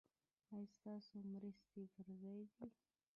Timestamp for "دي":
2.57-2.65